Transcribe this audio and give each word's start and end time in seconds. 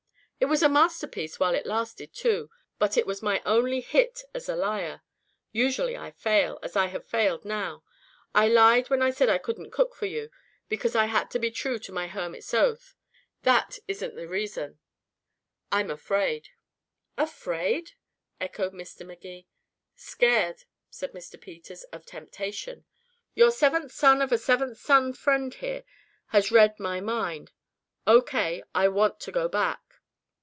It 0.43 0.49
was 0.49 0.63
a 0.63 0.69
masterpiece 0.69 1.39
while 1.39 1.53
it 1.53 1.67
lasted, 1.67 2.15
too. 2.15 2.49
But 2.79 2.97
it 2.97 3.05
was 3.05 3.21
my 3.21 3.43
only 3.45 3.79
hit 3.79 4.23
as 4.33 4.49
a 4.49 4.55
liar. 4.55 5.01
Usually 5.51 5.95
I 5.95 6.09
fail, 6.09 6.57
as 6.63 6.75
I 6.75 6.87
have 6.87 7.05
failed 7.05 7.45
now. 7.45 7.83
I 8.33 8.47
lied 8.47 8.89
when 8.89 9.03
I 9.03 9.11
said 9.11 9.29
I 9.29 9.37
couldn't 9.37 9.69
cook 9.69 9.93
for 9.93 10.07
you 10.07 10.31
because 10.67 10.95
I 10.95 11.05
had 11.05 11.29
to 11.29 11.39
be 11.39 11.51
true 11.51 11.77
to 11.77 11.91
my 11.91 12.07
hermit's 12.07 12.55
oath. 12.55 12.95
That 13.43 13.77
isn't 13.87 14.15
the 14.15 14.27
reason. 14.27 14.79
I'm 15.71 15.91
afraid." 15.91 16.49
"Afraid?" 17.19 17.91
echoed 18.39 18.73
Mr. 18.73 19.05
Magee. 19.05 19.47
"Scared," 19.93 20.63
said 20.89 21.11
Mr. 21.13 21.39
Peters, 21.39 21.83
"of 21.93 22.03
temptation. 22.07 22.83
Your 23.35 23.51
seventh 23.51 23.91
son 23.91 24.23
of 24.23 24.31
a 24.31 24.39
seventh 24.39 24.79
son 24.79 25.13
friend 25.13 25.53
here 25.53 25.83
has 26.29 26.51
read 26.51 26.79
my 26.79 26.99
palm 26.99 27.47
O. 28.07 28.23
K. 28.23 28.63
I 28.73 28.87
want 28.87 29.19
to 29.19 29.31
go 29.31 29.47
back. 29.47 29.81